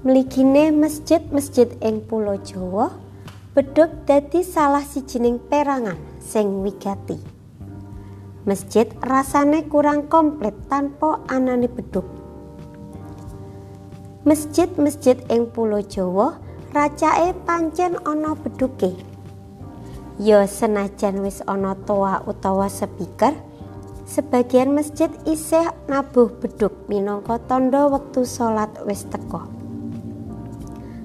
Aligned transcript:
Mligine 0.00 0.72
masjid-masjid 0.72 1.68
ing 1.84 2.00
Pulo 2.08 2.40
Jawa 2.40 2.88
bedhug 3.52 3.92
dadi 4.08 4.40
salah 4.40 4.80
sijining 4.80 5.36
perangan 5.36 6.00
sing 6.16 6.64
wigati. 6.64 7.20
Masjid 8.48 8.88
rasane 9.04 9.68
kurang 9.68 10.08
komplit 10.08 10.56
tanpa 10.72 11.20
anane 11.28 11.68
bedhug. 11.68 12.08
Masjid-masjid 14.24 15.20
ing 15.28 15.52
Pulo 15.52 15.84
Jawa 15.84 16.40
racake 16.72 17.36
pancen 17.44 18.00
ana 18.08 18.32
bedhuke. 18.32 18.96
Ya 20.16 20.48
senajan 20.48 21.20
wis 21.20 21.44
ana 21.44 21.76
toa 21.76 22.24
utawa 22.24 22.72
speaker, 22.72 23.36
sebagian 24.08 24.72
masjid 24.72 25.12
isih 25.28 25.68
nabuh 25.92 26.32
bedhug 26.40 26.72
minangka 26.88 27.36
tandha 27.44 27.84
wektu 27.84 28.24
salat 28.24 28.72
wis 28.88 29.04
teka. 29.04 29.59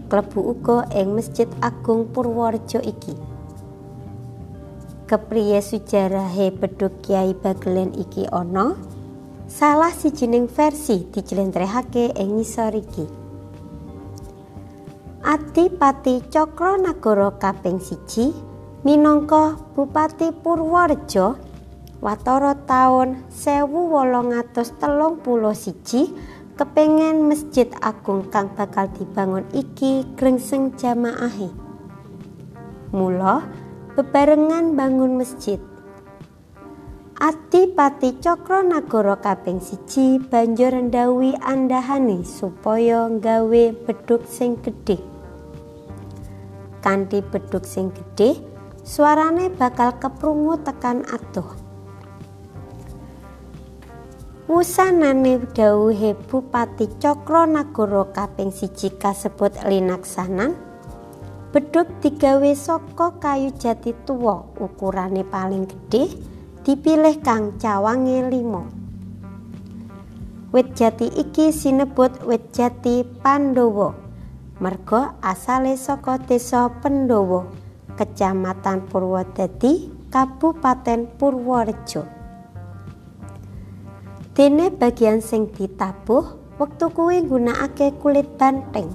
Klebu 0.06 0.54
uga 0.54 0.86
ing 0.94 1.18
Masjid 1.18 1.50
Agung 1.62 2.10
Purworejo 2.14 2.82
iki. 2.82 3.18
Kepriye 5.06 5.62
sujarahe 5.62 6.50
Bedhug 6.50 6.98
Kyai 7.06 7.38
Bagelen 7.38 7.94
iki 7.94 8.26
ana? 8.30 8.74
Salah 9.46 9.94
sijining 9.94 10.50
versi 10.50 11.06
dijlentrehake 11.14 12.18
ing 12.18 12.42
ngisor 12.42 12.74
iki. 12.74 13.06
Adipati 15.26 16.22
Cakranagara 16.30 17.34
kaping 17.42 17.82
siji 17.82 18.30
minangka 18.86 19.58
Bupati 19.74 20.30
Purworejo 20.30 21.34
watara 22.02 22.54
taun 22.70 23.18
1831 23.34 26.14
kepengen 26.56 27.28
masjid 27.28 27.68
agung 27.84 28.32
kang 28.32 28.48
bakal 28.56 28.88
dibangun 28.96 29.44
iki 29.52 30.08
grengseng 30.16 30.72
jamaahe. 30.80 31.52
Mula 32.96 33.44
bebarengan 34.00 34.72
bangun 34.80 35.20
masjid. 35.20 35.60
Adipati 37.16 38.20
Cakranagara 38.20 39.20
kaping 39.20 39.64
siji 39.64 40.20
banjur 40.20 40.72
ndhawuhi 40.76 41.36
andahane 41.44 42.24
supaya 42.28 43.08
nggawe 43.08 43.64
bedhug 43.88 44.24
sing 44.28 44.60
gedhe. 44.60 45.00
Kanthi 46.84 47.24
bedhug 47.24 47.64
sing 47.64 47.92
gedhe, 47.96 48.40
suarane 48.84 49.48
bakal 49.52 49.96
keprungu 49.96 50.60
tekan 50.64 51.08
adoh. 51.08 51.65
Wusanane 54.46 55.42
dawuhe 55.58 56.14
Bupati 56.14 56.86
Cakranagara 57.02 58.14
kaping 58.14 58.54
siji 58.54 58.94
kasebut 58.94 59.50
linaksanan 59.66 60.54
bedhug 61.50 61.90
digawe 61.98 62.54
saka 62.54 63.18
kayu 63.18 63.50
jati 63.58 63.98
tuwa 64.06 64.46
ukurane 64.62 65.26
paling 65.26 65.66
gedhe 65.66 66.14
dipilih 66.62 67.18
kang 67.26 67.58
cawange 67.58 68.22
limo 68.30 68.70
wit 70.54 70.78
jati 70.78 71.10
iki 71.10 71.50
sinebut 71.50 72.14
wit 72.30 72.54
jati 72.54 73.02
Pandowo 73.02 73.98
merga 74.62 75.18
asale 75.26 75.74
saka 75.74 76.22
desa 76.22 76.70
Pendowo 76.86 77.50
Kecamatan 77.98 78.86
Purwodadi 78.94 79.90
Kabupaten 80.14 81.18
Purworejo 81.18 82.25
Dene 84.36 84.68
bagian 84.68 85.24
sing 85.24 85.48
ditabuh 85.48 86.60
wektu 86.60 86.92
kuwi 86.92 87.24
nggunakake 87.24 87.96
kulit 88.04 88.28
banteng. 88.36 88.92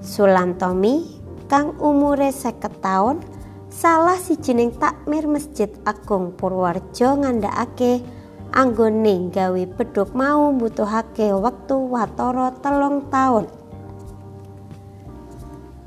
Sulantomi 0.00 1.20
kang 1.52 1.76
umure 1.76 2.32
seket 2.32 2.80
taun 2.80 3.20
salah 3.68 4.16
sijining 4.16 4.72
takmir 4.80 5.28
Masjid 5.28 5.68
Agung 5.84 6.32
Purworejo 6.32 7.20
ngandhakake 7.20 8.00
anggone 8.56 9.28
gawe 9.28 9.62
bedhug 9.76 10.16
mau 10.16 10.48
mbutuhake 10.56 11.36
wektu 11.36 11.76
watara 11.92 12.56
telung 12.64 13.04
taun. 13.12 13.52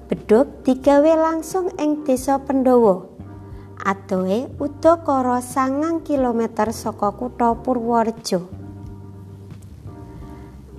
Bedhug 0.06 0.62
digawe 0.62 1.18
langsung 1.18 1.74
ing 1.82 2.06
Desa 2.06 2.38
Pendowo 2.38 3.15
adohe 3.86 4.50
udakara 4.58 5.46
sangang 5.46 6.02
kilometer 6.02 6.74
saka 6.74 7.14
kutha 7.14 7.54
Purworejo. 7.54 8.50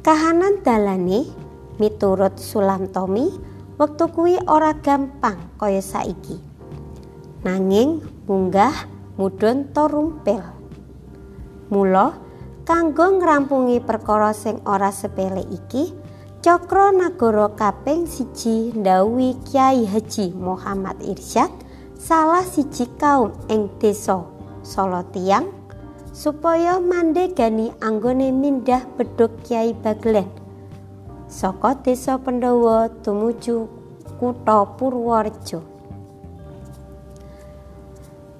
Kahanan 0.02 0.66
dalane 0.66 1.30
miturut 1.78 2.34
Sulamtomi 2.42 3.30
wektu 3.78 4.10
kuwi 4.10 4.42
ora 4.50 4.74
gampang 4.74 5.38
kaya 5.54 5.78
saiki. 5.78 6.34
Nanging 7.46 8.02
munggah 8.26 8.74
mudhun 9.14 9.70
torumpil. 9.70 10.42
Mula 11.70 12.18
kanggo 12.66 13.22
ngrampungi 13.22 13.78
perkara 13.82 14.34
sing 14.34 14.58
ora 14.66 14.90
sepele 14.90 15.46
iki, 15.46 15.94
Cakra 16.46 16.94
Nagara 16.94 17.50
kaping 17.58 18.06
siji 18.06 18.70
ndhawuhi 18.70 19.34
Kyai 19.50 19.82
Haji 19.82 20.30
Muhammad 20.30 21.02
Irsyad 21.02 21.50
salah 22.06 22.46
siji 22.46 22.86
kaum 23.02 23.34
ing 23.50 23.66
desa 23.82 24.22
Solo 24.62 25.02
Tiang 25.10 25.50
supaya 26.14 26.78
mandegani 26.78 27.74
anggone 27.82 28.30
mindah 28.30 28.86
bedhug 28.94 29.34
Kyai 29.42 29.74
Baglen 29.74 30.30
saka 31.26 31.74
desa 31.82 32.14
Pendawa 32.22 32.86
tumuju 33.02 33.66
kutha 34.22 34.70
Purworejo. 34.78 35.66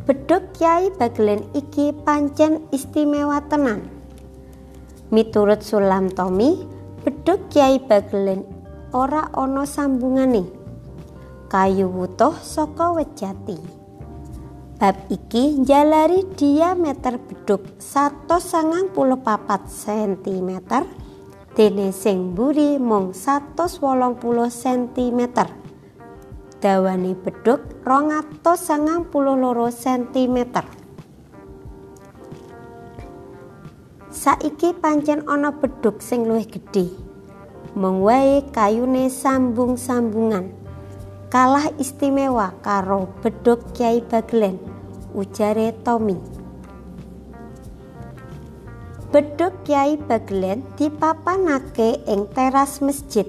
Bedhug 0.06 0.46
Kyai 0.54 0.94
Baglen 0.94 1.42
iki 1.50 1.90
pancen 2.06 2.62
istimewa 2.70 3.42
tenan. 3.50 3.82
Miturut 5.10 5.66
Sulam 5.66 6.06
Tomi, 6.14 6.62
bedhug 7.02 7.50
Kyai 7.50 7.82
Baglen 7.82 8.46
ora 8.94 9.26
ana 9.34 9.66
sambungane. 9.66 10.55
Kayu 11.46 11.86
wutuh 11.86 12.34
saka 12.42 12.90
wit 12.94 13.14
jati. 13.14 13.58
Bab 14.76 14.96
iki 15.08 15.56
njalari 15.56 16.20
diameter 16.36 17.16
bedhug 17.16 17.64
194 17.80 19.64
cm 19.64 20.50
dene 21.56 21.88
sing 21.96 22.36
mburi 22.36 22.76
mung 22.76 23.16
180 23.16 23.64
cm. 24.52 25.20
Dawane 26.60 27.16
bedhug 27.16 27.60
292 27.88 29.72
cm. 29.72 30.38
Saiki 34.12 34.76
pancen 34.76 35.24
ana 35.24 35.56
bedhug 35.56 36.04
sing 36.04 36.28
luwih 36.28 36.44
gedhe. 36.44 36.92
Mung 37.76 38.04
wae 38.04 38.44
kayune 38.52 39.08
sambung-sambungan. 39.08 40.65
Kalah 41.26 41.74
istimewa 41.82 42.54
karo 42.62 43.10
bedhog 43.18 43.58
Kyai 43.74 43.98
Baglen 44.02 44.62
ujare 45.10 45.74
Tommy. 45.82 46.14
Bedhog 49.10 49.54
Kyai 49.66 49.98
Baglen 49.98 50.62
dipapanake 50.78 52.06
ing 52.06 52.30
teras 52.30 52.78
masjid. 52.78 53.26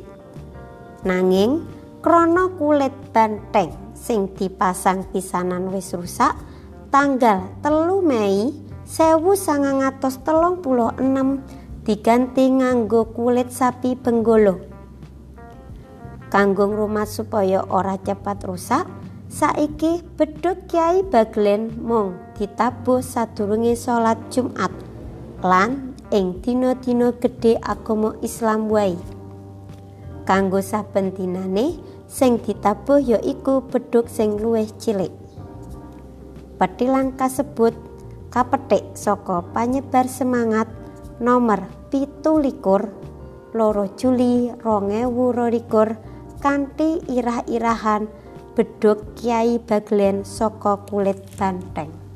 Nanging 1.02 1.66
krana 2.06 2.54
kulit 2.62 2.94
banteng 3.10 3.74
sing 3.98 4.30
dipasang 4.38 5.02
pisanan 5.10 5.74
wis 5.74 5.98
rusak 5.98 6.38
tanggal 6.94 7.50
telu 7.66 8.06
Mei 8.06 8.54
1936 8.88 9.84
diganti 11.84 12.46
nganggo 12.52 13.12
kulit 13.12 13.52
sapi 13.52 13.96
benggolo 14.00 14.77
kanggo 16.28 16.68
rumah 16.68 17.08
supaya 17.08 17.64
ora 17.72 17.96
cepat 17.96 18.44
rusak 18.44 18.86
saiki 19.32 20.04
bedhug 20.16 20.68
Kyai 20.68 21.04
Baglen 21.04 21.72
mung 21.80 22.16
ditabuh 22.36 23.04
sadurunge 23.04 23.76
salat 23.76 24.20
Jumat 24.32 24.72
lan 25.44 25.96
ing 26.12 26.40
dina-dina 26.40 27.12
gedhe 27.20 27.60
agama 27.60 28.16
Islam 28.24 28.72
wae. 28.72 28.96
Kanggo 30.28 30.60
saben 30.60 31.16
dinane 31.16 31.80
sing 32.08 32.40
ditabuh 32.40 33.00
ya 33.00 33.20
iku 33.24 33.64
bedhug 33.68 34.08
sing 34.12 34.40
luwih 34.40 34.68
cilik. 34.80 35.12
Petilan 36.58 37.16
kasebut 37.16 37.76
kapetik 38.32 38.84
saka 38.96 39.44
panyebar 39.56 40.10
semangat 40.10 40.68
nomor 41.24 41.64
pitu 41.88 42.40
likur 42.42 42.92
loro 43.56 43.88
Juli 43.96 44.52
rongewu 44.52 45.32
rolikur 45.32 45.96
kanthi 46.38 47.02
irah-irahan 47.10 48.06
bedhug 48.54 49.18
Kyai 49.18 49.58
Baglen 49.62 50.22
saka 50.26 50.82
kulit 50.90 51.18
banteng. 51.38 52.07